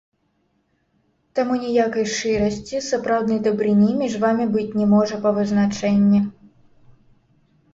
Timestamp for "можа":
4.95-5.15